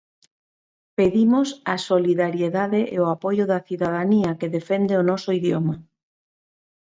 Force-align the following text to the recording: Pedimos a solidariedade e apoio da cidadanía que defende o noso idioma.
Pedimos 0.97 1.47
a 1.73 1.75
solidariedade 1.89 2.81
e 2.95 2.97
apoio 3.15 3.43
da 3.51 3.59
cidadanía 3.67 4.37
que 4.39 4.53
defende 4.57 4.93
o 5.01 5.07
noso 5.09 5.29
idioma. 5.39 5.75